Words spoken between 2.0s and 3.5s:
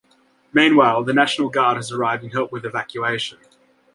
and helped with evacuation.